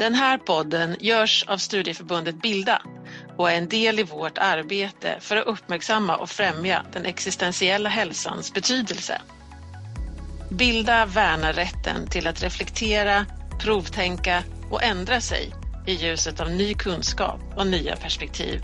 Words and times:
Den 0.00 0.14
här 0.14 0.38
podden 0.38 0.96
görs 1.00 1.44
av 1.48 1.58
Studieförbundet 1.58 2.42
Bilda 2.42 2.82
och 3.36 3.50
är 3.50 3.56
en 3.58 3.68
del 3.68 3.98
i 3.98 4.02
vårt 4.02 4.38
arbete 4.38 5.16
för 5.20 5.36
att 5.36 5.46
uppmärksamma 5.46 6.16
och 6.16 6.30
främja 6.30 6.84
den 6.92 7.06
existentiella 7.06 7.88
hälsans 7.88 8.52
betydelse. 8.52 9.20
Bilda 10.50 11.06
värnar 11.06 11.52
rätten 11.52 12.06
till 12.06 12.26
att 12.26 12.42
reflektera, 12.42 13.26
provtänka 13.62 14.42
och 14.70 14.82
ändra 14.82 15.20
sig 15.20 15.52
i 15.86 15.92
ljuset 15.92 16.40
av 16.40 16.50
ny 16.50 16.74
kunskap 16.74 17.40
och 17.56 17.66
nya 17.66 17.96
perspektiv. 17.96 18.62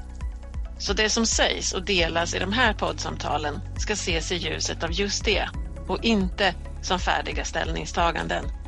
Så 0.78 0.92
det 0.92 1.10
som 1.10 1.26
sägs 1.26 1.72
och 1.72 1.84
delas 1.84 2.34
i 2.34 2.38
de 2.38 2.52
här 2.52 2.72
poddsamtalen 2.72 3.60
ska 3.78 3.92
ses 3.92 4.32
i 4.32 4.36
ljuset 4.36 4.82
av 4.82 4.92
just 4.92 5.24
det 5.24 5.48
och 5.88 6.04
inte 6.04 6.54
som 6.82 6.98
färdiga 6.98 7.44
ställningstaganden. 7.44 8.65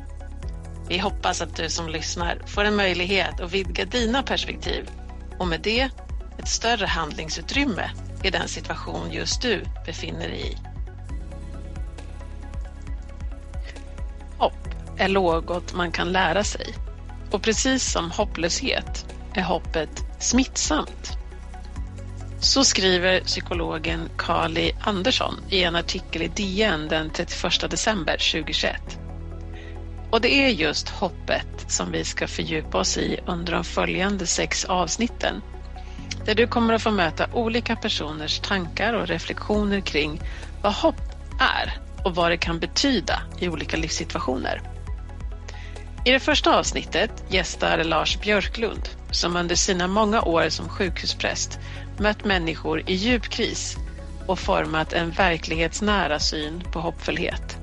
Vi 0.89 0.97
hoppas 0.97 1.41
att 1.41 1.55
du 1.55 1.69
som 1.69 1.89
lyssnar 1.89 2.41
får 2.45 2.63
en 2.63 2.75
möjlighet 2.75 3.39
att 3.39 3.51
vidga 3.51 3.85
dina 3.85 4.23
perspektiv 4.23 4.89
och 5.39 5.47
med 5.47 5.61
det 5.61 5.89
ett 6.39 6.47
större 6.47 6.85
handlingsutrymme 6.85 7.91
i 8.23 8.29
den 8.29 8.47
situation 8.47 9.11
just 9.11 9.41
du 9.41 9.63
befinner 9.85 10.27
dig 10.27 10.51
i. 10.51 10.57
Hopp 14.37 14.67
är 14.97 15.09
något 15.09 15.73
man 15.73 15.91
kan 15.91 16.11
lära 16.11 16.43
sig 16.43 16.73
och 17.31 17.41
precis 17.41 17.91
som 17.91 18.11
hopplöshet 18.11 19.05
är 19.33 19.43
hoppet 19.43 20.05
smittsamt. 20.19 21.17
Så 22.41 22.63
skriver 22.63 23.21
psykologen 23.21 24.09
Kali 24.17 24.71
Andersson 24.81 25.35
i 25.49 25.63
en 25.63 25.75
artikel 25.75 26.21
i 26.21 26.27
DN 26.27 26.87
den 26.87 27.09
31 27.09 27.71
december 27.71 28.31
2021. 28.31 28.98
Och 30.11 30.21
det 30.21 30.33
är 30.33 30.49
just 30.49 30.89
hoppet 30.89 31.65
som 31.67 31.91
vi 31.91 32.03
ska 32.03 32.27
fördjupa 32.27 32.77
oss 32.77 32.97
i 32.97 33.19
under 33.25 33.53
de 33.53 33.63
följande 33.63 34.27
sex 34.27 34.65
avsnitten. 34.65 35.41
Där 36.25 36.35
du 36.35 36.47
kommer 36.47 36.73
att 36.73 36.81
få 36.81 36.91
möta 36.91 37.27
olika 37.33 37.75
personers 37.75 38.39
tankar 38.39 38.93
och 38.93 39.07
reflektioner 39.07 39.81
kring 39.81 40.21
vad 40.61 40.73
hopp 40.73 41.01
är 41.39 41.77
och 42.03 42.15
vad 42.15 42.31
det 42.31 42.37
kan 42.37 42.59
betyda 42.59 43.21
i 43.39 43.49
olika 43.49 43.77
livssituationer. 43.77 44.61
I 46.05 46.11
det 46.11 46.19
första 46.19 46.57
avsnittet 46.57 47.11
gästar 47.29 47.83
Lars 47.83 48.19
Björklund 48.19 48.89
som 49.11 49.35
under 49.35 49.55
sina 49.55 49.87
många 49.87 50.21
år 50.21 50.49
som 50.49 50.69
sjukhuspräst 50.69 51.59
mött 51.99 52.25
människor 52.25 52.83
i 52.89 52.93
djup 52.93 53.23
kris 53.23 53.77
och 54.27 54.39
format 54.39 54.93
en 54.93 55.11
verklighetsnära 55.11 56.19
syn 56.19 56.63
på 56.71 56.79
hoppfullhet. 56.79 57.58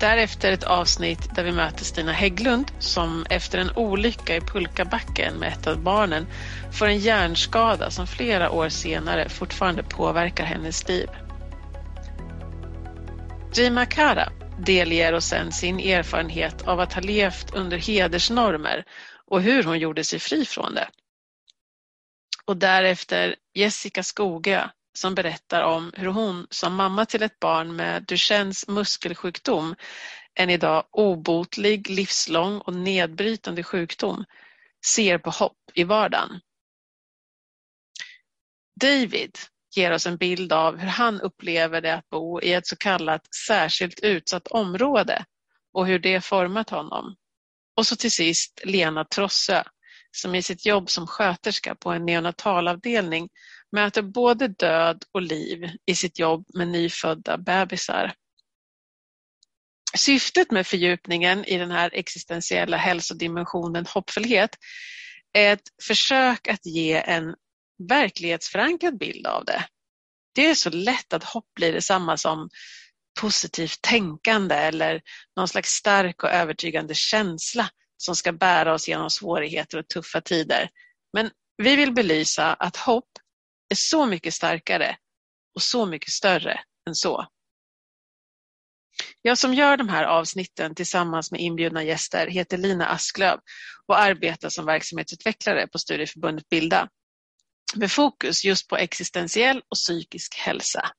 Därefter 0.00 0.52
ett 0.52 0.64
avsnitt 0.64 1.28
där 1.34 1.44
vi 1.44 1.52
möter 1.52 1.84
Stina 1.84 2.12
Hägglund 2.12 2.72
som 2.78 3.26
efter 3.30 3.58
en 3.58 3.70
olycka 3.76 4.36
i 4.36 4.40
pulkabacken 4.40 5.34
med 5.34 5.52
ett 5.52 5.66
av 5.66 5.82
barnen 5.82 6.26
får 6.72 6.86
en 6.86 6.98
hjärnskada 6.98 7.90
som 7.90 8.06
flera 8.06 8.50
år 8.50 8.68
senare 8.68 9.28
fortfarande 9.28 9.82
påverkar 9.82 10.44
hennes 10.44 10.88
liv. 10.88 11.08
Jima 13.54 13.86
Kara 13.86 14.28
delger 14.58 15.12
oss 15.12 15.26
sen 15.26 15.52
sin 15.52 15.80
erfarenhet 15.80 16.62
av 16.62 16.80
att 16.80 16.92
ha 16.92 17.00
levt 17.00 17.54
under 17.54 17.78
hedersnormer 17.78 18.84
och 19.26 19.42
hur 19.42 19.62
hon 19.62 19.78
gjorde 19.78 20.04
sig 20.04 20.18
fri 20.18 20.44
från 20.44 20.74
det. 20.74 20.88
Och 22.44 22.56
därefter 22.56 23.36
Jessica 23.54 24.02
Skogö 24.02 24.68
som 24.94 25.14
berättar 25.14 25.62
om 25.62 25.92
hur 25.96 26.06
hon 26.06 26.46
som 26.50 26.74
mamma 26.74 27.06
till 27.06 27.22
ett 27.22 27.40
barn 27.40 27.76
med 27.76 28.02
Duchennes 28.02 28.68
muskelsjukdom, 28.68 29.74
en 30.34 30.50
idag 30.50 30.84
obotlig, 30.90 31.90
livslång 31.90 32.58
och 32.58 32.74
nedbrytande 32.74 33.62
sjukdom, 33.62 34.24
ser 34.86 35.18
på 35.18 35.30
hopp 35.30 35.58
i 35.74 35.84
vardagen. 35.84 36.40
David 38.80 39.38
ger 39.76 39.92
oss 39.92 40.06
en 40.06 40.16
bild 40.16 40.52
av 40.52 40.78
hur 40.78 40.88
han 40.88 41.20
upplever 41.20 41.80
det 41.80 41.94
att 41.94 42.08
bo 42.08 42.40
i 42.40 42.52
ett 42.52 42.66
så 42.66 42.76
kallat 42.76 43.34
särskilt 43.34 44.00
utsatt 44.00 44.46
område 44.46 45.24
och 45.72 45.86
hur 45.86 45.98
det 45.98 46.20
format 46.20 46.70
honom. 46.70 47.16
Och 47.76 47.86
så 47.86 47.96
till 47.96 48.12
sist 48.12 48.60
Lena 48.64 49.04
Trossö 49.04 49.62
som 50.10 50.34
i 50.34 50.42
sitt 50.42 50.66
jobb 50.66 50.90
som 50.90 51.06
sköterska 51.06 51.74
på 51.74 51.90
en 51.90 52.06
neonatalavdelning 52.06 53.28
möter 53.74 54.02
både 54.02 54.48
död 54.48 55.04
och 55.12 55.22
liv 55.22 55.70
i 55.86 55.94
sitt 55.94 56.18
jobb 56.18 56.46
med 56.54 56.68
nyfödda 56.68 57.38
bebisar. 57.38 58.14
Syftet 59.96 60.50
med 60.50 60.66
fördjupningen 60.66 61.44
i 61.44 61.58
den 61.58 61.70
här 61.70 61.90
existentiella 61.94 62.76
hälsodimensionen 62.76 63.86
hoppfullhet 63.86 64.50
är 65.32 65.52
ett 65.52 65.68
försök 65.82 66.48
att 66.48 66.66
ge 66.66 66.92
en 66.92 67.34
verklighetsförankrad 67.88 68.98
bild 68.98 69.26
av 69.26 69.44
det. 69.44 69.64
Det 70.34 70.46
är 70.46 70.54
så 70.54 70.70
lätt 70.70 71.12
att 71.12 71.24
hopp 71.24 71.54
blir 71.54 71.72
detsamma 71.72 72.16
som 72.16 72.48
positivt 73.20 73.82
tänkande 73.82 74.54
eller 74.54 75.02
någon 75.36 75.48
slags 75.48 75.70
stark 75.70 76.22
och 76.22 76.30
övertygande 76.30 76.94
känsla 76.94 77.70
som 77.96 78.16
ska 78.16 78.32
bära 78.32 78.74
oss 78.74 78.88
genom 78.88 79.10
svårigheter 79.10 79.78
och 79.78 79.88
tuffa 79.88 80.20
tider. 80.20 80.68
Men 81.12 81.30
vi 81.56 81.76
vill 81.76 81.92
belysa 81.92 82.54
att 82.54 82.76
hopp 82.76 83.08
är 83.74 83.76
så 83.76 84.06
mycket 84.06 84.34
starkare 84.34 84.96
och 85.54 85.62
så 85.62 85.86
mycket 85.86 86.10
större 86.10 86.60
än 86.88 86.94
så. 86.94 87.26
Jag 89.22 89.38
som 89.38 89.54
gör 89.54 89.76
de 89.76 89.88
här 89.88 90.04
avsnitten 90.04 90.74
tillsammans 90.74 91.30
med 91.32 91.40
inbjudna 91.40 91.84
gäster 91.84 92.26
heter 92.26 92.58
Lina 92.58 92.86
Asklöv 92.86 93.38
och 93.86 93.98
arbetar 93.98 94.48
som 94.48 94.66
verksamhetsutvecklare 94.66 95.66
på 95.66 95.78
Studieförbundet 95.78 96.48
Bilda 96.48 96.88
med 97.74 97.92
fokus 97.92 98.44
just 98.44 98.68
på 98.68 98.76
existentiell 98.76 99.58
och 99.58 99.76
psykisk 99.76 100.34
hälsa. 100.34 100.90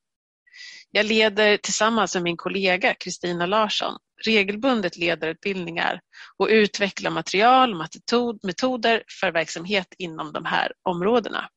Jag 0.92 1.06
leder 1.06 1.58
tillsammans 1.58 2.14
med 2.14 2.24
min 2.24 2.38
kollega 2.38 2.94
Kristina 2.94 3.46
Larsson 3.46 3.98
regelbundet 4.26 4.98
ledarutbildningar 4.98 6.02
och 6.38 6.48
utvecklar 6.48 7.12
material 7.12 7.74
och 7.74 8.40
metoder 8.44 9.04
för 9.20 9.32
verksamhet 9.32 9.88
inom 9.98 10.34
de 10.34 10.46
här 10.46 10.72
områdena. 10.84 11.50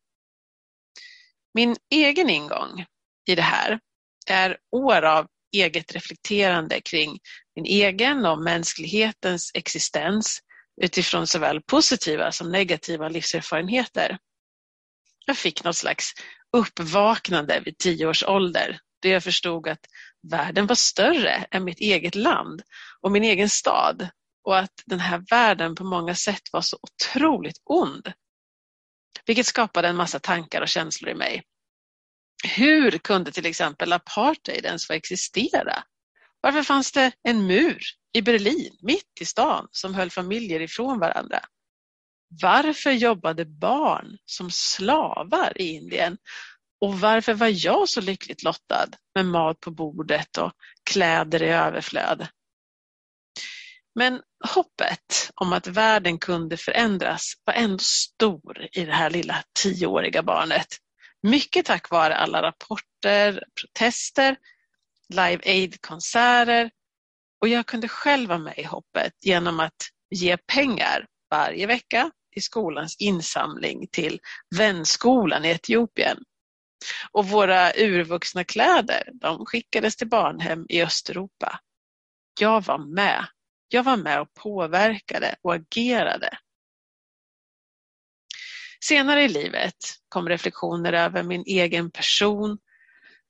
Min 1.59 1.77
egen 1.91 2.31
ingång 2.31 2.85
i 3.29 3.35
det 3.35 3.43
här 3.43 3.81
är 4.27 4.57
år 4.73 5.03
av 5.03 5.27
eget 5.53 5.93
reflekterande 5.93 6.81
kring 6.81 7.19
min 7.57 7.65
egen 7.65 8.27
och 8.27 8.43
mänsklighetens 8.43 9.51
existens 9.55 10.41
utifrån 10.83 11.27
såväl 11.27 11.63
positiva 11.63 12.33
som 12.33 12.53
negativa 12.53 13.09
livserfarenheter. 13.09 14.19
Jag 15.27 15.37
fick 15.37 15.65
något 15.65 15.77
slags 15.77 16.13
uppvaknande 16.57 17.61
vid 17.65 17.79
tio 17.79 18.07
års 18.07 18.25
ålder 18.25 18.79
då 19.03 19.09
jag 19.09 19.25
förstod 19.25 19.69
att 19.69 19.87
världen 20.31 20.67
var 20.67 20.75
större 20.75 21.47
än 21.51 21.65
mitt 21.65 21.81
eget 21.81 22.15
land 22.15 22.63
och 23.01 23.13
min 23.13 23.25
egen 23.25 23.49
stad 23.49 24.09
och 24.45 24.59
att 24.59 24.83
den 24.87 25.01
här 25.01 25.25
världen 25.31 25.75
på 25.75 25.85
många 25.85 26.15
sätt 26.15 26.43
var 26.53 26.63
så 26.63 26.79
otroligt 26.83 27.61
ond. 27.65 28.13
Vilket 29.27 29.47
skapade 29.47 29.89
en 29.89 29.97
massa 29.97 30.19
tankar 30.19 30.63
och 30.63 30.69
känslor 30.69 31.11
i 31.11 31.15
mig. 31.15 31.43
Hur 32.57 32.91
kunde 32.91 33.33
till 33.33 33.47
exempel 33.47 33.93
apartheid 33.93 34.65
ens 34.65 34.87
få 34.87 34.93
existera? 34.93 35.85
Varför 36.41 36.63
fanns 36.63 36.93
det 36.93 37.13
en 37.23 37.47
mur 37.47 37.81
i 38.13 38.23
Berlin, 38.23 38.77
mitt 38.83 39.21
i 39.21 39.25
stan, 39.25 39.69
som 39.71 39.95
höll 39.95 40.11
familjer 40.11 40.61
ifrån 40.61 40.99
varandra? 40.99 41.41
Varför 42.43 42.91
jobbade 42.91 43.45
barn 43.45 44.19
som 44.25 44.51
slavar 44.51 45.53
i 45.61 45.65
Indien? 45.65 46.19
Och 46.81 47.01
varför 47.01 47.35
var 47.35 47.65
jag 47.67 47.89
så 47.89 48.01
lyckligt 48.01 48.43
lottad 48.43 48.87
med 49.15 49.27
mat 49.27 49.61
på 49.61 49.71
bordet 49.71 50.37
och 50.39 50.53
kläder 50.91 51.43
i 51.43 51.49
överflöd? 51.49 52.29
Men 53.99 54.23
hoppet 54.55 55.31
om 55.35 55.53
att 55.53 55.67
världen 55.67 56.19
kunde 56.19 56.57
förändras 56.57 57.33
var 57.45 57.55
ändå 57.55 57.79
stor 57.79 58.69
i 58.73 58.85
det 58.85 58.93
här 58.93 59.11
lilla 59.11 59.45
tioåriga 59.63 60.23
barnet. 60.23 60.67
Mycket 61.23 61.67
tack 61.67 61.91
vare 61.91 62.17
alla 62.17 62.43
rapporter, 62.43 63.45
protester, 63.61 64.37
Live 65.09 65.41
Aid-konserter 65.47 66.71
och 67.41 67.49
jag 67.49 67.67
kunde 67.67 67.89
själv 67.89 68.29
vara 68.29 68.39
med 68.39 68.59
i 68.59 68.63
hoppet 68.63 69.13
genom 69.21 69.61
att 69.61 69.77
ge 70.11 70.37
pengar 70.37 71.07
varje 71.31 71.67
vecka 71.67 72.11
i 72.37 72.41
skolans 72.41 72.97
insamling 72.99 73.89
till 73.93 74.21
vänskolan 74.57 75.45
i 75.45 75.49
Etiopien. 75.49 76.19
Och 77.13 77.29
våra 77.29 77.73
urvuxna 77.73 78.45
kläder, 78.45 79.03
de 79.13 79.47
skickades 79.47 79.97
till 79.97 80.09
barnhem 80.09 80.67
i 80.69 80.83
Östeuropa. 80.83 81.61
Jag 82.41 82.65
var 82.65 82.79
med. 82.79 83.27
Jag 83.69 83.83
var 83.83 83.97
med 83.97 84.21
och 84.21 84.35
påverkade 84.35 85.37
och 85.43 85.55
agerade. 85.55 86.39
Senare 88.85 89.23
i 89.23 89.29
livet 89.29 89.75
kom 90.09 90.29
reflektioner 90.29 90.93
över 90.93 91.23
min 91.23 91.43
egen 91.47 91.91
person. 91.91 92.59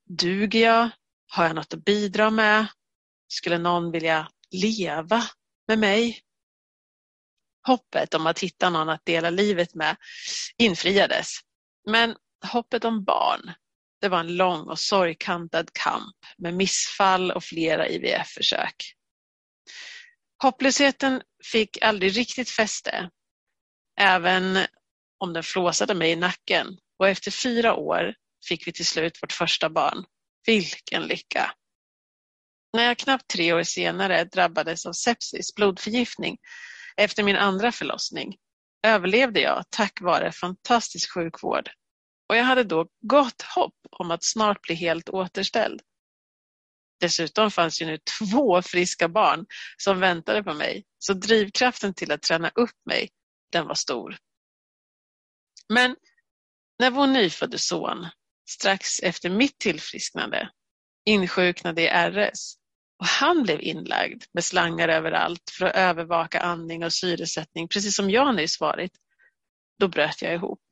Duger 0.08 0.60
jag? 0.60 0.90
Har 1.30 1.44
jag 1.44 1.56
något 1.56 1.74
att 1.74 1.84
bidra 1.84 2.30
med? 2.30 2.66
Skulle 3.28 3.58
någon 3.58 3.90
vilja 3.90 4.28
leva 4.50 5.22
med 5.68 5.78
mig? 5.78 6.20
Hoppet 7.66 8.14
om 8.14 8.26
att 8.26 8.38
hitta 8.38 8.70
någon 8.70 8.88
att 8.88 9.04
dela 9.04 9.30
livet 9.30 9.74
med 9.74 9.96
infriades. 10.56 11.34
Men 11.86 12.16
hoppet 12.52 12.84
om 12.84 13.04
barn, 13.04 13.52
det 14.00 14.08
var 14.08 14.20
en 14.20 14.36
lång 14.36 14.60
och 14.60 14.78
sorgkantad 14.78 15.70
kamp 15.72 16.16
med 16.38 16.54
missfall 16.54 17.30
och 17.30 17.44
flera 17.44 17.88
IVF-försök. 17.88 18.97
Hopplösheten 20.42 21.22
fick 21.52 21.82
aldrig 21.82 22.16
riktigt 22.16 22.50
fäste, 22.50 23.10
även 24.00 24.58
om 25.18 25.32
den 25.32 25.42
flåsade 25.42 25.94
mig 25.94 26.10
i 26.10 26.16
nacken 26.16 26.78
och 26.98 27.08
efter 27.08 27.30
fyra 27.30 27.74
år 27.74 28.14
fick 28.48 28.66
vi 28.66 28.72
till 28.72 28.86
slut 28.86 29.22
vårt 29.22 29.32
första 29.32 29.70
barn. 29.70 30.04
Vilken 30.46 31.02
lycka! 31.02 31.52
När 32.72 32.84
jag 32.84 32.98
knappt 32.98 33.28
tre 33.28 33.52
år 33.52 33.62
senare 33.62 34.24
drabbades 34.24 34.86
av 34.86 34.92
sepsis, 34.92 35.54
blodförgiftning, 35.54 36.38
efter 36.96 37.22
min 37.22 37.36
andra 37.36 37.72
förlossning 37.72 38.36
överlevde 38.82 39.40
jag 39.40 39.64
tack 39.70 40.00
vare 40.00 40.32
fantastisk 40.32 41.14
sjukvård 41.14 41.70
och 42.28 42.36
jag 42.36 42.44
hade 42.44 42.64
då 42.64 42.86
gott 43.00 43.42
hopp 43.42 43.74
om 43.90 44.10
att 44.10 44.24
snart 44.24 44.62
bli 44.62 44.74
helt 44.74 45.08
återställd. 45.08 45.80
Dessutom 47.00 47.50
fanns 47.50 47.82
ju 47.82 47.86
nu 47.86 47.98
två 48.18 48.62
friska 48.62 49.08
barn 49.08 49.46
som 49.76 50.00
väntade 50.00 50.42
på 50.42 50.54
mig, 50.54 50.84
så 50.98 51.12
drivkraften 51.14 51.94
till 51.94 52.12
att 52.12 52.22
träna 52.22 52.50
upp 52.54 52.76
mig, 52.86 53.08
den 53.52 53.66
var 53.66 53.74
stor. 53.74 54.16
Men 55.68 55.96
när 56.78 56.90
vår 56.90 57.06
nyfödde 57.06 57.58
son, 57.58 58.06
strax 58.50 59.00
efter 59.00 59.30
mitt 59.30 59.58
tillfrisknande, 59.58 60.50
insjuknade 61.06 61.82
i 61.82 61.88
RS 61.88 62.54
och 62.98 63.06
han 63.06 63.42
blev 63.42 63.60
inlagd 63.60 64.22
med 64.32 64.44
slangar 64.44 64.88
överallt 64.88 65.50
för 65.58 65.66
att 65.66 65.76
övervaka 65.76 66.40
andning 66.40 66.84
och 66.84 66.92
syresättning, 66.92 67.68
precis 67.68 67.96
som 67.96 68.10
jag 68.10 68.36
nyss 68.36 68.60
varit, 68.60 68.92
då 69.78 69.88
bröt 69.88 70.22
jag 70.22 70.34
ihop. 70.34 70.62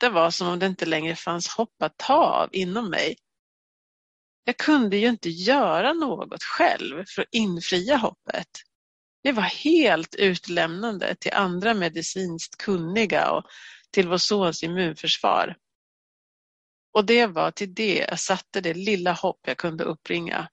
Det 0.00 0.08
var 0.08 0.30
som 0.30 0.48
om 0.48 0.58
det 0.58 0.66
inte 0.66 0.86
längre 0.86 1.16
fanns 1.16 1.48
hopp 1.48 1.82
att 1.82 1.96
ta 1.96 2.14
av 2.14 2.48
inom 2.52 2.90
mig. 2.90 3.16
Jag 4.48 4.56
kunde 4.56 4.96
ju 4.96 5.08
inte 5.08 5.28
göra 5.28 5.92
något 5.92 6.42
själv 6.42 7.04
för 7.08 7.22
att 7.22 7.28
infria 7.32 7.96
hoppet. 7.96 8.48
Det 9.22 9.32
var 9.32 9.42
helt 9.42 10.14
utlämnande 10.14 11.14
till 11.20 11.32
andra 11.32 11.74
medicinskt 11.74 12.56
kunniga 12.56 13.30
och 13.30 13.44
till 13.90 14.08
vår 14.08 14.18
sons 14.18 14.62
immunförsvar. 14.62 15.56
Och 16.92 17.04
det 17.04 17.26
var 17.26 17.50
till 17.50 17.74
det 17.74 17.98
jag 17.98 18.20
satte 18.20 18.60
det 18.60 18.74
lilla 18.74 19.12
hopp 19.12 19.40
jag 19.46 19.56
kunde 19.56 19.84
uppringa. 19.84 20.48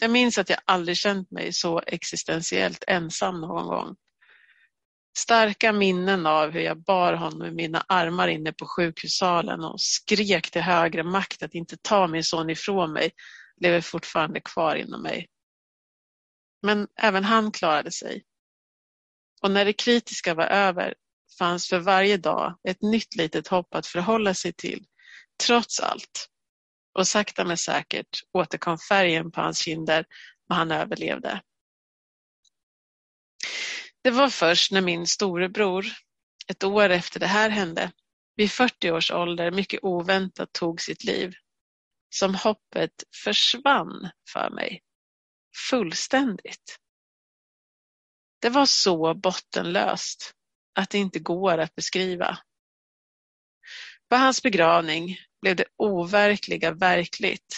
Jag 0.00 0.10
minns 0.10 0.38
att 0.38 0.50
jag 0.50 0.60
aldrig 0.64 0.96
känt 0.96 1.30
mig 1.30 1.52
så 1.52 1.82
existentiellt 1.86 2.84
ensam 2.86 3.40
någon 3.40 3.66
gång. 3.66 3.96
Starka 5.18 5.72
minnen 5.72 6.26
av 6.26 6.50
hur 6.50 6.60
jag 6.60 6.82
bar 6.82 7.12
honom 7.12 7.38
med 7.38 7.54
mina 7.54 7.84
armar 7.88 8.28
inne 8.28 8.52
på 8.52 8.66
sjukhussalen 8.66 9.64
och 9.64 9.80
skrek 9.80 10.50
till 10.50 10.62
högre 10.62 11.02
makt 11.02 11.42
att 11.42 11.54
inte 11.54 11.76
ta 11.82 12.06
min 12.06 12.24
son 12.24 12.50
ifrån 12.50 12.92
mig 12.92 13.10
lever 13.60 13.80
fortfarande 13.80 14.40
kvar 14.40 14.76
inom 14.76 15.02
mig. 15.02 15.28
Men 16.62 16.88
även 16.96 17.24
han 17.24 17.52
klarade 17.52 17.90
sig. 17.90 18.24
Och 19.42 19.50
när 19.50 19.64
det 19.64 19.72
kritiska 19.72 20.34
var 20.34 20.46
över 20.46 20.94
fanns 21.38 21.68
för 21.68 21.78
varje 21.78 22.16
dag 22.16 22.58
ett 22.68 22.82
nytt 22.82 23.16
litet 23.16 23.48
hopp 23.48 23.74
att 23.74 23.86
förhålla 23.86 24.34
sig 24.34 24.52
till, 24.52 24.84
trots 25.46 25.80
allt. 25.80 26.28
Och 26.98 27.08
sakta 27.08 27.44
men 27.44 27.56
säkert 27.56 28.20
återkom 28.32 28.78
färgen 28.78 29.30
på 29.30 29.40
hans 29.40 29.58
kinder 29.58 30.04
och 30.48 30.54
han 30.56 30.72
överlevde. 30.72 31.40
Det 34.02 34.10
var 34.10 34.28
först 34.28 34.72
när 34.72 34.80
min 34.80 35.06
storebror, 35.06 35.86
ett 36.46 36.64
år 36.64 36.90
efter 36.90 37.20
det 37.20 37.26
här 37.26 37.50
hände, 37.50 37.92
vid 38.36 38.50
40 38.50 38.90
års 38.90 39.10
ålder 39.10 39.50
mycket 39.50 39.80
oväntat 39.82 40.52
tog 40.52 40.80
sitt 40.80 41.04
liv, 41.04 41.34
som 42.14 42.34
hoppet 42.34 43.04
försvann 43.24 44.10
för 44.32 44.50
mig. 44.50 44.82
Fullständigt. 45.70 46.78
Det 48.40 48.48
var 48.48 48.66
så 48.66 49.14
bottenlöst 49.14 50.34
att 50.74 50.90
det 50.90 50.98
inte 50.98 51.18
går 51.18 51.58
att 51.58 51.74
beskriva. 51.74 52.38
På 54.08 54.16
hans 54.16 54.42
begravning 54.42 55.16
blev 55.40 55.56
det 55.56 55.64
overkliga 55.76 56.72
verkligt. 56.72 57.54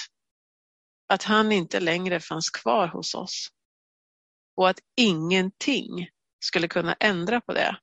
Att 1.08 1.22
han 1.22 1.52
inte 1.52 1.80
längre 1.80 2.20
fanns 2.20 2.50
kvar 2.50 2.88
hos 2.88 3.14
oss. 3.14 3.48
Och 4.56 4.68
att 4.68 4.80
ingenting 4.96 6.08
skulle 6.42 6.68
kunna 6.68 6.96
ändra 7.00 7.40
på 7.40 7.52
det. 7.52 7.76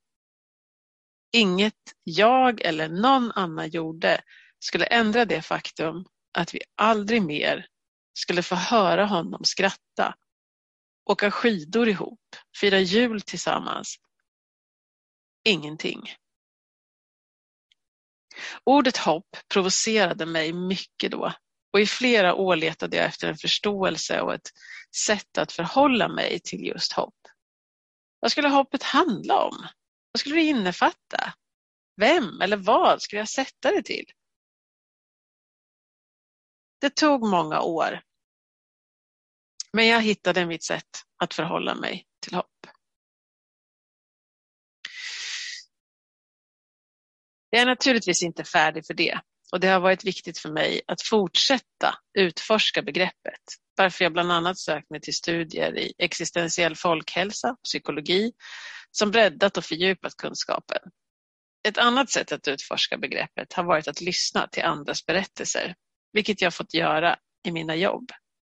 Inget 1.32 1.94
jag 2.04 2.62
eller 2.62 2.90
någon 2.90 3.32
annan 3.32 3.70
gjorde 3.70 4.22
skulle 4.60 4.86
ändra 4.86 5.26
det 5.26 5.42
faktum 5.42 6.06
att 6.34 6.54
vi 6.54 6.62
aldrig 6.76 7.22
mer 7.22 7.68
skulle 8.14 8.44
få 8.44 8.56
höra 8.56 9.06
honom 9.06 9.44
skratta, 9.44 10.16
åka 11.06 11.32
skidor 11.32 11.90
ihop, 11.90 12.36
fira 12.60 12.80
jul 12.80 13.22
tillsammans. 13.22 13.96
Ingenting. 15.44 16.14
Ordet 18.64 18.98
hopp 18.98 19.38
provocerade 19.54 20.26
mig 20.26 20.54
mycket 20.54 21.12
då 21.12 21.34
och 21.74 21.80
i 21.80 21.86
flera 21.86 22.34
år 22.34 22.56
letade 22.56 22.98
jag 22.98 23.06
efter 23.06 23.28
en 23.28 23.38
förståelse 23.38 24.22
och 24.22 24.34
ett 24.34 24.50
sätt 24.96 25.38
att 25.38 25.52
förhålla 25.52 26.08
mig 26.08 26.40
till 26.40 26.66
just 26.66 26.94
hopp. 26.94 27.19
Vad 28.20 28.32
skulle 28.32 28.50
hoppet 28.50 28.84
handla 28.84 29.44
om? 29.44 29.68
Vad 30.12 30.20
skulle 30.20 30.36
det 30.36 30.42
innefatta? 30.42 31.34
Vem 31.96 32.42
eller 32.42 32.58
vad 32.58 33.02
skulle 33.02 33.20
jag 33.20 33.30
sätta 33.30 33.72
det 33.72 33.82
till? 33.82 34.06
Det 36.82 36.90
tog 36.90 37.28
många 37.28 37.62
år. 37.62 38.02
Men 39.74 39.88
jag 39.88 40.02
hittade 40.02 40.46
mitt 40.46 40.64
sätt 40.64 41.04
att 41.18 41.34
förhålla 41.34 41.76
mig 41.76 42.06
till 42.20 42.36
hopp. 42.36 42.68
Jag 47.50 47.62
är 47.62 47.66
naturligtvis 47.66 48.24
inte 48.24 48.44
färdig 48.44 48.86
för 48.86 48.94
det 48.94 49.20
och 49.52 49.60
det 49.60 49.68
har 49.68 49.80
varit 49.80 50.06
viktigt 50.06 50.40
för 50.40 50.50
mig 50.50 50.82
att 50.88 51.02
fortsätta 51.02 51.96
utforska 52.18 52.82
begreppet, 52.82 53.42
varför 53.78 54.06
jag 54.06 54.14
bland 54.14 54.32
annat 54.32 54.60
sökt 54.60 54.90
mig 54.90 55.02
till 55.02 55.16
studier 55.16 55.78
i 55.78 55.94
existentiell 55.98 56.76
folkhälsa, 56.76 57.56
psykologi, 57.64 58.32
som 58.92 59.12
breddat 59.12 59.58
och 59.58 59.66
fördjupat 59.66 60.16
kunskapen. 60.18 60.82
Ett 61.68 61.78
annat 61.78 62.10
sätt 62.10 62.32
att 62.32 62.48
utforska 62.48 62.98
begreppet 62.98 63.54
har 63.54 63.64
varit 63.64 63.88
att 63.88 64.02
lyssna 64.02 64.48
till 64.48 64.64
andras 64.64 65.06
berättelser, 65.06 65.76
vilket 66.14 66.42
jag 66.42 66.54
fått 66.54 66.74
göra 66.74 67.18
i 67.48 67.52
mina 67.52 67.76
jobb, 67.76 68.12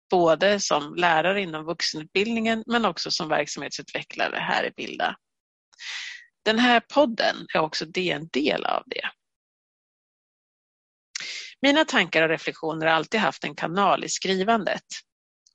både 0.09 0.59
som 0.59 0.95
lärare 0.95 1.41
inom 1.41 1.65
vuxenutbildningen 1.65 2.63
men 2.67 2.85
också 2.85 3.11
som 3.11 3.29
verksamhetsutvecklare 3.29 4.37
här 4.39 4.65
i 4.65 4.71
Bilda. 4.71 5.15
Den 6.45 6.59
här 6.59 6.79
podden 6.93 7.35
är 7.53 7.59
också 7.59 7.85
det 7.85 8.11
en 8.11 8.27
del 8.27 8.65
av 8.65 8.83
det. 8.85 9.09
Mina 11.61 11.85
tankar 11.85 12.23
och 12.23 12.29
reflektioner 12.29 12.85
har 12.87 12.93
alltid 12.93 13.19
haft 13.19 13.43
en 13.43 13.55
kanal 13.55 14.03
i 14.03 14.09
skrivandet. 14.09 14.83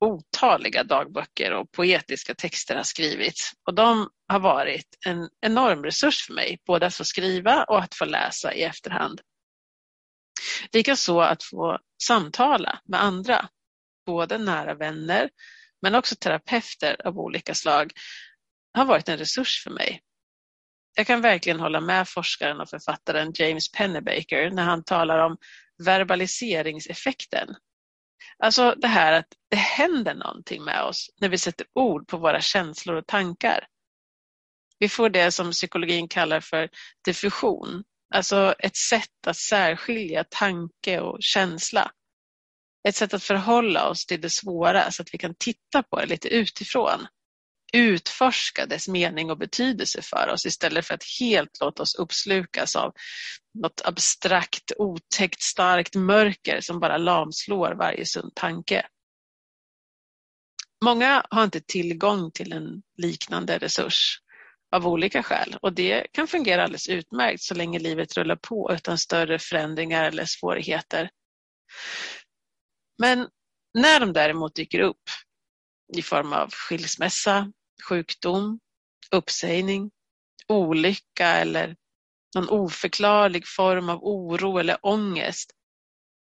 Otaliga 0.01 0.85
dagböcker 0.85 1.53
och 1.53 1.73
poetiska 1.73 2.35
texter 2.35 2.77
har 2.77 2.83
skrivits 2.83 3.53
och 3.67 3.75
de 3.75 4.11
har 4.29 4.41
varit 4.41 4.87
en 5.07 5.29
enorm 5.41 5.85
resurs 5.85 6.27
för 6.27 6.35
mig, 6.35 6.59
både 6.67 6.87
att 6.87 6.95
få 6.95 7.05
skriva 7.05 7.65
och 7.65 7.79
att 7.83 7.95
få 7.95 8.05
läsa 8.05 8.55
i 8.55 8.63
efterhand. 8.63 9.21
Likaså 10.73 11.21
att 11.21 11.43
få 11.43 11.79
samtala 12.03 12.79
med 12.85 13.03
andra, 13.03 13.49
både 14.07 14.39
nära 14.39 14.75
vänner 14.75 15.31
men 15.83 15.95
också 15.95 16.17
terapeuter 16.17 17.07
av 17.07 17.19
olika 17.19 17.55
slag, 17.55 17.93
har 18.75 18.85
varit 18.85 19.09
en 19.09 19.19
resurs 19.19 19.63
för 19.65 19.71
mig. 19.71 20.01
Jag 20.95 21.07
kan 21.07 21.21
verkligen 21.21 21.61
hålla 21.61 21.81
med 21.81 22.09
forskaren 22.09 22.61
och 22.61 22.71
författaren 22.71 23.33
James 23.35 23.73
Pennebaker 23.73 24.51
när 24.51 24.63
han 24.63 24.85
talar 24.85 25.19
om 25.19 25.37
verbaliseringseffekten. 25.85 27.57
Alltså 28.39 28.75
det 28.79 28.89
här 28.89 29.13
att 29.13 29.29
det 29.51 29.57
händer 29.57 30.15
någonting 30.15 30.65
med 30.65 30.83
oss 30.83 31.11
när 31.21 31.29
vi 31.29 31.39
sätter 31.39 31.67
ord 31.75 32.09
på 32.09 32.17
våra 32.17 32.41
känslor 32.41 32.97
och 32.97 33.07
tankar. 33.07 33.67
Vi 34.79 34.89
får 34.89 35.11
det 35.11 35.33
som 35.33 35.51
psykologin 35.51 36.09
kallar 36.09 36.41
för 36.41 36.69
diffusion, 37.05 37.85
alltså 38.15 38.55
ett 38.59 38.77
sätt 38.77 39.27
att 39.27 39.37
särskilja 39.37 40.25
tanke 40.31 41.01
och 41.01 41.19
känsla. 41.21 41.91
Ett 42.89 42.97
sätt 42.97 43.15
att 43.15 43.25
förhålla 43.25 43.89
oss 43.89 44.07
till 44.07 44.21
det 44.21 44.31
svåra 44.31 44.91
så 44.91 45.03
att 45.03 45.15
vi 45.15 45.19
kan 45.19 45.35
titta 45.35 45.83
på 45.83 46.01
det 46.01 46.07
lite 46.07 46.29
utifrån 46.29 47.07
utforska 47.73 48.67
dess 48.67 48.89
mening 48.89 49.31
och 49.31 49.39
betydelse 49.39 50.03
för 50.03 50.29
oss 50.29 50.47
istället 50.47 50.87
för 50.87 50.95
att 50.95 51.05
helt 51.21 51.61
låta 51.61 51.83
oss 51.83 51.95
uppslukas 51.95 52.77
av 52.77 52.93
något 53.55 53.81
abstrakt, 53.85 54.73
otäckt, 54.77 55.43
starkt 55.43 55.95
mörker 55.95 56.61
som 56.61 56.81
bara 56.81 56.99
lamslår 56.99 57.75
varje 57.75 58.07
sund 58.07 58.35
tanke. 58.35 58.87
Många 60.85 61.27
har 61.31 61.45
inte 61.45 61.61
tillgång 61.61 62.31
till 62.31 62.53
en 62.53 62.83
liknande 62.97 63.59
resurs 63.59 64.19
av 64.73 64.87
olika 64.87 65.23
skäl 65.23 65.57
och 65.63 65.73
det 65.73 66.07
kan 66.13 66.29
fungera 66.29 66.63
alldeles 66.63 66.89
utmärkt 66.89 67.43
så 67.43 67.55
länge 67.55 67.79
livet 67.79 68.17
rullar 68.17 68.37
på 68.37 68.71
utan 68.73 68.99
större 68.99 69.39
förändringar 69.39 70.05
eller 70.05 70.25
svårigheter. 70.25 71.11
Men 72.99 73.29
när 73.75 74.01
de 74.01 74.13
däremot 74.13 74.55
dyker 74.55 74.81
upp 74.81 75.03
i 75.97 76.03
form 76.03 76.33
av 76.33 76.51
skilsmässa, 76.51 77.53
sjukdom, 77.89 78.61
uppsägning, 79.11 79.91
olycka 80.49 81.27
eller 81.27 81.77
någon 82.35 82.49
oförklarlig 82.49 83.47
form 83.47 83.89
av 83.89 83.99
oro 84.03 84.59
eller 84.59 84.87
ångest 84.87 85.51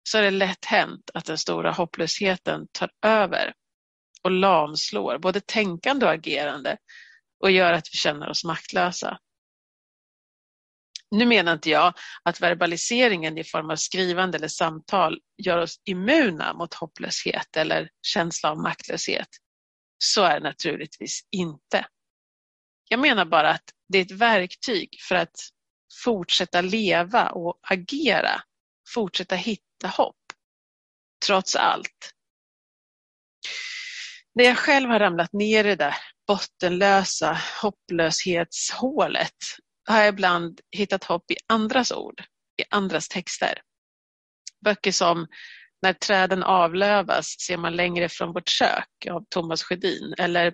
så 0.09 0.17
är 0.17 0.21
det 0.21 0.31
lätt 0.31 0.65
hänt 0.65 1.09
att 1.13 1.25
den 1.25 1.37
stora 1.37 1.71
hopplösheten 1.71 2.67
tar 2.71 2.91
över 3.05 3.53
och 4.23 4.31
lamslår 4.31 5.17
både 5.17 5.41
tänkande 5.41 6.05
och 6.05 6.11
agerande 6.11 6.77
och 7.39 7.51
gör 7.51 7.73
att 7.73 7.87
vi 7.93 7.97
känner 7.97 8.29
oss 8.29 8.43
maktlösa. 8.43 9.19
Nu 11.11 11.25
menar 11.25 11.53
inte 11.53 11.69
jag 11.69 11.93
att 12.23 12.41
verbaliseringen 12.41 13.37
i 13.37 13.43
form 13.43 13.69
av 13.69 13.75
skrivande 13.75 14.37
eller 14.37 14.47
samtal 14.47 15.19
gör 15.37 15.57
oss 15.57 15.81
immuna 15.85 16.53
mot 16.53 16.73
hopplöshet 16.73 17.57
eller 17.57 17.89
känsla 18.01 18.51
av 18.51 18.57
maktlöshet. 18.57 19.27
Så 19.97 20.23
är 20.23 20.39
det 20.39 20.43
naturligtvis 20.43 21.21
inte. 21.31 21.85
Jag 22.89 22.99
menar 22.99 23.25
bara 23.25 23.49
att 23.49 23.63
det 23.87 23.97
är 23.97 24.01
ett 24.01 24.11
verktyg 24.11 24.97
för 25.07 25.15
att 25.15 25.35
fortsätta 26.03 26.61
leva 26.61 27.29
och 27.29 27.59
agera, 27.61 28.41
fortsätta 28.93 29.35
hitta 29.35 29.87
hopp, 29.87 30.15
trots 31.25 31.55
allt. 31.55 32.13
När 34.35 34.43
jag 34.43 34.57
själv 34.57 34.89
har 34.89 34.99
ramlat 34.99 35.33
ner 35.33 35.65
i 35.65 35.67
det 35.67 35.75
där 35.75 35.95
bottenlösa 36.27 37.37
hopplöshetshålet 37.61 39.37
har 39.87 39.99
jag 39.99 40.07
ibland 40.07 40.61
hittat 40.71 41.03
hopp 41.03 41.31
i 41.31 41.35
andras 41.47 41.91
ord, 41.91 42.21
i 42.61 42.63
andras 42.69 43.07
texter. 43.07 43.61
Böcker 44.65 44.91
som 44.91 45.27
När 45.81 45.93
träden 45.93 46.43
avlövas 46.43 47.35
ser 47.39 47.57
man 47.57 47.75
längre 47.75 48.09
från 48.09 48.33
vårt 48.33 48.49
kök 48.49 49.07
av 49.11 49.25
Thomas 49.29 49.63
Sjödin 49.63 50.15
eller 50.17 50.53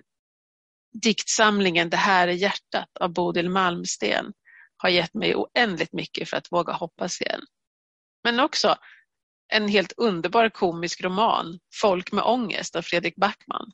diktsamlingen 1.02 1.90
Det 1.90 1.96
här 1.96 2.28
är 2.28 2.32
hjärtat 2.32 2.88
av 3.00 3.12
Bodil 3.12 3.50
Malmsten 3.50 4.32
har 4.76 4.88
gett 4.88 5.14
mig 5.14 5.34
oändligt 5.34 5.92
mycket 5.92 6.28
för 6.30 6.36
att 6.36 6.52
våga 6.52 6.72
hoppas 6.72 7.20
igen. 7.20 7.40
Men 8.24 8.40
också 8.40 8.76
en 9.52 9.68
helt 9.68 9.92
underbar 9.96 10.48
komisk 10.48 11.00
roman, 11.00 11.58
Folk 11.74 12.12
med 12.12 12.24
ångest 12.24 12.76
av 12.76 12.82
Fredrik 12.82 13.16
Backman. 13.16 13.72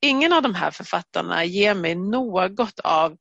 Ingen 0.00 0.32
av 0.32 0.42
de 0.42 0.54
här 0.54 0.70
författarna 0.70 1.44
ger 1.44 1.74
mig 1.74 1.94
något 1.94 2.80
av 2.80 3.16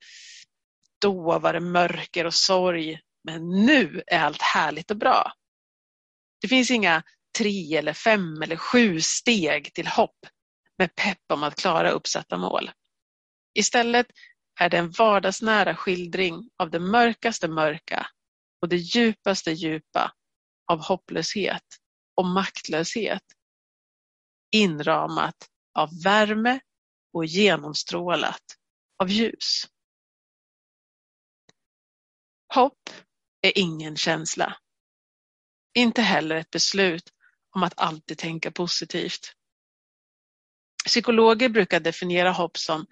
då 1.02 1.40
var 1.40 1.54
det 1.54 1.60
mörker 1.60 2.26
och 2.26 2.34
sorg, 2.34 3.00
men 3.24 3.50
nu 3.66 4.04
är 4.08 4.20
allt 4.20 4.42
härligt 4.42 4.92
och 4.92 4.98
bra. 4.98 5.34
Det 6.42 6.48
finns 6.48 6.72
inga 6.72 7.04
tre 7.38 7.76
eller 7.78 7.94
fem 7.94 8.42
eller 8.42 8.56
sju 8.56 9.02
steg 9.02 9.74
till 9.74 9.88
hopp 9.88 10.20
med 10.78 10.96
pepp 10.96 11.32
om 11.34 11.44
att 11.44 11.60
klara 11.60 11.90
uppsatta 11.90 12.38
mål. 12.38 12.72
Istället 13.54 14.08
är 14.60 14.70
det 14.70 14.78
en 14.78 14.92
vardagsnära 14.92 15.76
skildring 15.76 16.50
av 16.58 16.70
det 16.70 16.80
mörkaste 16.80 17.48
mörka 17.48 18.08
och 18.62 18.70
det 18.70 18.78
djupaste 18.78 19.52
djupa 19.52 20.14
av 20.72 20.84
hopplöshet 20.84 21.64
och 22.16 22.26
maktlöshet. 22.26 23.24
Inramat 24.52 25.50
av 25.74 25.90
värme 26.04 26.60
och 27.14 27.26
genomstrålat 27.26 28.44
av 29.04 29.10
ljus. 29.10 29.64
Hopp 32.54 32.90
är 33.42 33.58
ingen 33.58 33.98
känsla. 33.98 34.58
Inte 35.74 36.02
heller 36.02 36.36
ett 36.36 36.50
beslut 36.50 37.10
om 37.56 37.64
att 37.64 37.80
alltid 37.80 38.18
tänka 38.18 38.52
positivt. 38.52 39.34
Psykologer 40.88 41.50
brukar 41.50 41.80
definiera 41.80 42.32
hopp 42.32 42.58
som 42.58 42.86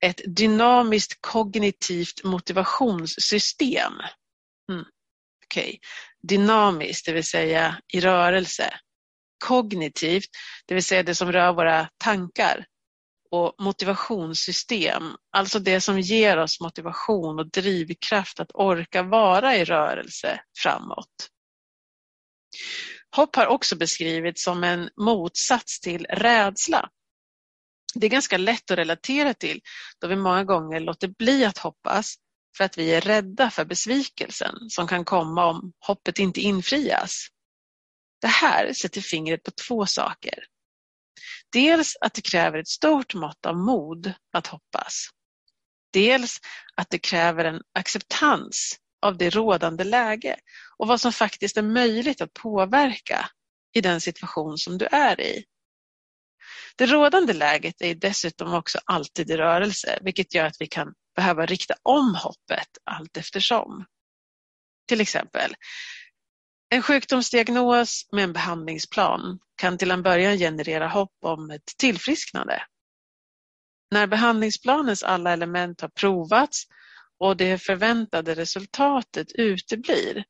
ett 0.00 0.20
dynamiskt 0.26 1.18
kognitivt 1.20 2.24
motivationssystem. 2.24 3.92
Mm. 4.72 4.84
Okay. 5.46 5.78
Dynamiskt, 6.28 7.06
det 7.06 7.12
vill 7.12 7.24
säga 7.24 7.80
i 7.92 8.00
rörelse. 8.00 8.74
Kognitivt, 9.44 10.28
det 10.66 10.74
vill 10.74 10.84
säga 10.84 11.02
det 11.02 11.14
som 11.14 11.32
rör 11.32 11.52
våra 11.52 11.88
tankar. 12.04 12.66
Och 13.30 13.54
motivationssystem, 13.58 15.02
alltså 15.36 15.58
det 15.58 15.80
som 15.80 16.00
ger 16.00 16.36
oss 16.36 16.60
motivation 16.60 17.38
och 17.38 17.50
drivkraft 17.50 18.40
att 18.40 18.50
orka 18.54 19.02
vara 19.02 19.56
i 19.56 19.64
rörelse 19.64 20.40
framåt. 20.58 21.30
Hopp 23.16 23.36
har 23.36 23.46
också 23.46 23.76
beskrivits 23.76 24.44
som 24.44 24.64
en 24.64 24.90
motsats 24.96 25.80
till 25.80 26.06
rädsla 26.10 26.90
det 27.94 28.06
är 28.06 28.10
ganska 28.10 28.38
lätt 28.38 28.70
att 28.70 28.78
relatera 28.78 29.34
till 29.34 29.60
då 30.00 30.06
vi 30.08 30.16
många 30.16 30.44
gånger 30.44 30.80
låter 30.80 31.08
bli 31.08 31.44
att 31.44 31.58
hoppas 31.58 32.14
för 32.56 32.64
att 32.64 32.78
vi 32.78 32.94
är 32.94 33.00
rädda 33.00 33.50
för 33.50 33.64
besvikelsen 33.64 34.54
som 34.70 34.86
kan 34.86 35.04
komma 35.04 35.46
om 35.46 35.72
hoppet 35.86 36.18
inte 36.18 36.40
infrias. 36.40 37.26
Det 38.20 38.28
här 38.28 38.72
sätter 38.72 39.00
fingret 39.00 39.42
på 39.42 39.50
två 39.50 39.86
saker. 39.86 40.44
Dels 41.52 41.96
att 42.00 42.14
det 42.14 42.20
kräver 42.20 42.58
ett 42.58 42.68
stort 42.68 43.14
mått 43.14 43.46
av 43.46 43.56
mod 43.56 44.12
att 44.32 44.46
hoppas. 44.46 45.08
Dels 45.92 46.40
att 46.74 46.90
det 46.90 46.98
kräver 46.98 47.44
en 47.44 47.62
acceptans 47.78 48.78
av 49.02 49.16
det 49.16 49.30
rådande 49.30 49.84
läge 49.84 50.36
och 50.76 50.88
vad 50.88 51.00
som 51.00 51.12
faktiskt 51.12 51.56
är 51.56 51.62
möjligt 51.62 52.20
att 52.20 52.32
påverka 52.32 53.30
i 53.72 53.80
den 53.80 54.00
situation 54.00 54.58
som 54.58 54.78
du 54.78 54.86
är 54.86 55.20
i. 55.20 55.44
Det 56.76 56.86
rådande 56.86 57.32
läget 57.32 57.82
är 57.82 57.94
dessutom 57.94 58.54
också 58.54 58.78
alltid 58.84 59.30
i 59.30 59.36
rörelse, 59.36 59.98
vilket 60.02 60.34
gör 60.34 60.46
att 60.46 60.60
vi 60.60 60.66
kan 60.66 60.94
behöva 61.16 61.46
rikta 61.46 61.74
om 61.82 62.14
hoppet 62.14 62.68
allt 62.84 63.16
eftersom. 63.16 63.84
Till 64.88 65.00
exempel, 65.00 65.54
en 66.68 66.82
sjukdomsdiagnos 66.82 68.08
med 68.12 68.24
en 68.24 68.32
behandlingsplan 68.32 69.38
kan 69.56 69.78
till 69.78 69.90
en 69.90 70.02
början 70.02 70.38
generera 70.38 70.88
hopp 70.88 71.16
om 71.24 71.50
ett 71.50 71.72
tillfrisknande. 71.78 72.62
När 73.90 74.06
behandlingsplanens 74.06 75.02
alla 75.02 75.32
element 75.32 75.80
har 75.80 75.88
provats 75.88 76.64
och 77.18 77.36
det 77.36 77.58
förväntade 77.58 78.34
resultatet 78.34 79.32
uteblir 79.32 80.24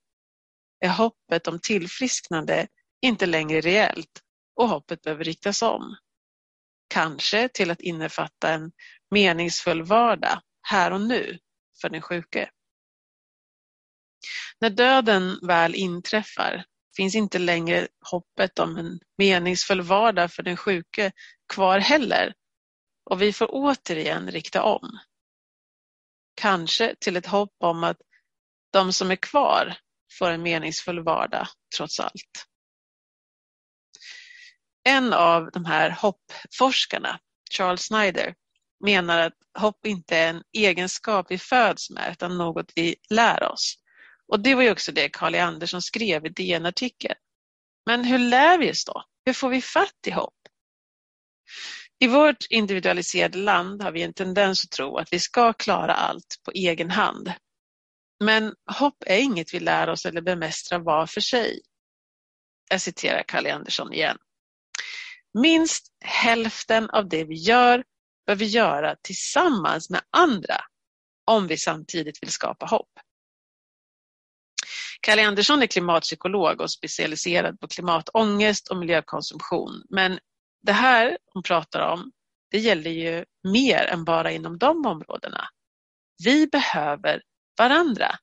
är 0.80 0.88
hoppet 0.88 1.46
om 1.46 1.60
tillfrisknande 1.60 2.66
inte 3.02 3.26
längre 3.26 3.60
reellt 3.60 4.20
och 4.56 4.68
hoppet 4.68 5.02
behöver 5.02 5.24
riktas 5.24 5.62
om. 5.62 5.96
Kanske 6.94 7.48
till 7.48 7.70
att 7.70 7.80
innefatta 7.80 8.48
en 8.52 8.72
meningsfull 9.10 9.82
vardag 9.82 10.40
här 10.62 10.90
och 10.90 11.00
nu 11.00 11.38
för 11.80 11.88
den 11.88 12.02
sjuke. 12.02 12.50
När 14.60 14.70
döden 14.70 15.38
väl 15.46 15.74
inträffar 15.74 16.64
finns 16.96 17.14
inte 17.14 17.38
längre 17.38 17.88
hoppet 18.10 18.58
om 18.58 18.76
en 18.76 19.00
meningsfull 19.18 19.82
vardag 19.82 20.32
för 20.32 20.42
den 20.42 20.56
sjuke 20.56 21.12
kvar 21.54 21.78
heller 21.78 22.34
och 23.10 23.22
vi 23.22 23.32
får 23.32 23.48
återigen 23.50 24.30
rikta 24.30 24.62
om. 24.62 24.98
Kanske 26.34 26.94
till 27.00 27.16
ett 27.16 27.26
hopp 27.26 27.56
om 27.58 27.84
att 27.84 27.98
de 28.72 28.92
som 28.92 29.10
är 29.10 29.16
kvar 29.16 29.76
får 30.18 30.30
en 30.30 30.42
meningsfull 30.42 31.04
vardag 31.04 31.46
trots 31.76 32.00
allt. 32.00 32.46
En 34.84 35.12
av 35.12 35.50
de 35.50 35.64
här 35.64 35.90
hoppforskarna, 35.90 37.18
Charles 37.50 37.82
Snyder, 37.82 38.34
menar 38.84 39.18
att 39.18 39.34
hopp 39.58 39.86
inte 39.86 40.16
är 40.16 40.30
en 40.30 40.42
egenskap 40.52 41.26
vi 41.28 41.38
föds 41.38 41.90
med 41.90 42.12
utan 42.12 42.38
något 42.38 42.72
vi 42.74 42.96
lär 43.10 43.42
oss. 43.42 43.74
Och 44.28 44.40
det 44.40 44.54
var 44.54 44.62
ju 44.62 44.70
också 44.70 44.92
det 44.92 45.08
Carl. 45.08 45.34
E. 45.34 45.38
Andersson 45.38 45.82
skrev 45.82 46.26
i 46.26 46.28
DN-artikeln. 46.28 47.14
Men 47.86 48.04
hur 48.04 48.18
lär 48.18 48.58
vi 48.58 48.72
oss 48.72 48.84
då? 48.84 49.04
Hur 49.24 49.32
får 49.32 49.48
vi 49.48 49.62
fatt 49.62 50.06
i 50.06 50.10
hopp? 50.10 50.34
I 51.98 52.06
vårt 52.06 52.46
individualiserade 52.50 53.38
land 53.38 53.82
har 53.82 53.92
vi 53.92 54.02
en 54.02 54.14
tendens 54.14 54.64
att 54.64 54.70
tro 54.70 54.96
att 54.96 55.12
vi 55.12 55.18
ska 55.20 55.52
klara 55.52 55.94
allt 55.94 56.40
på 56.44 56.50
egen 56.50 56.90
hand. 56.90 57.32
Men 58.24 58.54
hopp 58.78 58.96
är 59.06 59.18
inget 59.18 59.54
vi 59.54 59.60
lär 59.60 59.88
oss 59.88 60.06
eller 60.06 60.20
bemästrar 60.20 60.78
var 60.78 61.06
för 61.06 61.20
sig. 61.20 61.60
Jag 62.70 62.80
citerar 62.80 63.22
Carl. 63.22 63.46
E. 63.46 63.50
Andersson 63.50 63.92
igen. 63.92 64.18
Minst 65.34 65.86
hälften 66.04 66.90
av 66.90 67.08
det 67.08 67.24
vi 67.24 67.34
gör 67.34 67.84
bör 68.26 68.34
vi 68.34 68.44
göra 68.44 68.96
tillsammans 69.02 69.90
med 69.90 70.02
andra 70.10 70.56
om 71.24 71.46
vi 71.46 71.58
samtidigt 71.58 72.22
vill 72.22 72.30
skapa 72.30 72.66
hopp. 72.66 72.90
Kalle 75.00 75.26
Andersson 75.26 75.62
är 75.62 75.66
klimatpsykolog 75.66 76.60
och 76.60 76.70
specialiserad 76.70 77.60
på 77.60 77.68
klimatångest 77.68 78.68
och 78.68 78.76
miljökonsumtion. 78.76 79.82
Men 79.90 80.18
det 80.62 80.72
här 80.72 81.18
hon 81.32 81.42
pratar 81.42 81.92
om, 81.92 82.12
det 82.50 82.58
gäller 82.58 82.90
ju 82.90 83.24
mer 83.48 83.84
än 83.84 84.04
bara 84.04 84.30
inom 84.30 84.58
de 84.58 84.86
områdena. 84.86 85.48
Vi 86.24 86.46
behöver 86.46 87.22
varandra. 87.58 88.18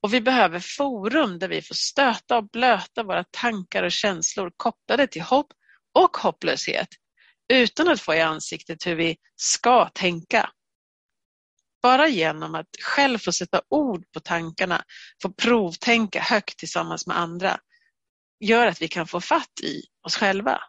Och 0.00 0.14
vi 0.14 0.20
behöver 0.20 0.60
forum 0.60 1.38
där 1.38 1.48
vi 1.48 1.62
får 1.62 1.74
stöta 1.74 2.36
och 2.36 2.50
blöta 2.50 3.02
våra 3.02 3.24
tankar 3.30 3.82
och 3.82 3.92
känslor 3.92 4.52
kopplade 4.56 5.06
till 5.06 5.22
hopp 5.22 5.52
och 5.98 6.16
hopplöshet 6.16 6.88
utan 7.52 7.88
att 7.88 8.00
få 8.00 8.14
i 8.14 8.20
ansiktet 8.20 8.86
hur 8.86 8.94
vi 8.94 9.16
ska 9.36 9.88
tänka. 9.94 10.50
Bara 11.82 12.08
genom 12.08 12.54
att 12.54 12.68
själv 12.82 13.18
få 13.18 13.32
sätta 13.32 13.62
ord 13.68 14.04
på 14.12 14.20
tankarna, 14.20 14.84
få 15.22 15.32
provtänka 15.32 16.20
högt 16.20 16.58
tillsammans 16.58 17.06
med 17.06 17.18
andra, 17.18 17.60
gör 18.40 18.66
att 18.66 18.82
vi 18.82 18.88
kan 18.88 19.06
få 19.06 19.20
fatt 19.20 19.60
i 19.62 19.82
oss 20.06 20.16
själva. 20.16 20.60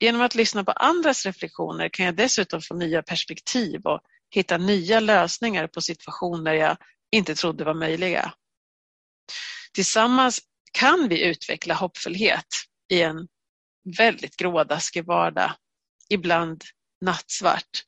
Genom 0.00 0.22
att 0.22 0.34
lyssna 0.34 0.64
på 0.64 0.72
andras 0.72 1.26
reflektioner 1.26 1.88
kan 1.88 2.06
jag 2.06 2.16
dessutom 2.16 2.62
få 2.62 2.74
nya 2.74 3.02
perspektiv 3.02 3.80
och 3.86 4.00
hitta 4.30 4.58
nya 4.58 5.00
lösningar 5.00 5.66
på 5.66 5.80
situationer 5.80 6.54
jag 6.54 6.76
inte 7.12 7.34
trodde 7.34 7.64
var 7.64 7.74
möjliga. 7.74 8.34
Tillsammans 9.74 10.40
kan 10.72 11.08
vi 11.08 11.24
utveckla 11.24 11.74
hoppfullhet 11.74 12.46
i 12.92 13.02
en 13.02 13.28
väldigt 13.98 14.36
grådaskig 14.36 15.06
vardag, 15.06 15.52
ibland 16.08 16.64
nattsvart, 17.00 17.84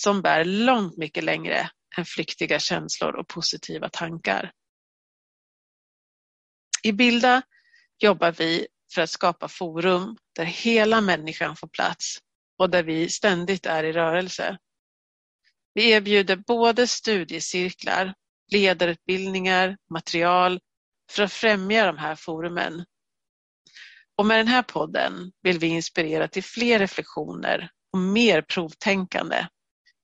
som 0.00 0.22
bär 0.22 0.44
långt 0.44 0.96
mycket 0.96 1.24
längre 1.24 1.70
än 1.96 2.04
flyktiga 2.04 2.58
känslor 2.58 3.16
och 3.16 3.28
positiva 3.28 3.88
tankar. 3.88 4.52
I 6.82 6.92
Bilda 6.92 7.42
jobbar 7.98 8.32
vi 8.32 8.66
för 8.94 9.02
att 9.02 9.10
skapa 9.10 9.48
forum 9.48 10.16
där 10.36 10.44
hela 10.44 11.00
människan 11.00 11.56
får 11.56 11.68
plats 11.68 12.18
och 12.58 12.70
där 12.70 12.82
vi 12.82 13.08
ständigt 13.08 13.66
är 13.66 13.84
i 13.84 13.92
rörelse. 13.92 14.58
Vi 15.74 15.90
erbjuder 15.90 16.36
både 16.36 16.86
studiecirklar, 16.86 18.14
ledarutbildningar, 18.52 19.76
material 19.90 20.60
för 21.10 21.22
att 21.22 21.32
främja 21.32 21.86
de 21.86 21.98
här 21.98 22.14
forumen. 22.14 22.84
Och 24.20 24.26
med 24.26 24.38
den 24.38 24.48
här 24.48 24.62
podden 24.62 25.32
vill 25.42 25.58
vi 25.58 25.66
inspirera 25.66 26.28
till 26.28 26.44
fler 26.44 26.78
reflektioner 26.78 27.70
och 27.92 27.98
mer 27.98 28.42
provtänkande 28.42 29.46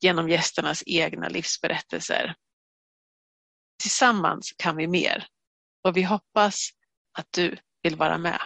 genom 0.00 0.28
gästernas 0.28 0.82
egna 0.87 1.28
livsberättelser. 1.28 2.35
Tillsammans 3.82 4.52
kan 4.58 4.76
vi 4.76 4.87
mer 4.87 5.26
och 5.85 5.96
vi 5.96 6.02
hoppas 6.02 6.70
att 7.18 7.26
du 7.30 7.56
vill 7.82 7.96
vara 7.96 8.18
med. 8.18 8.40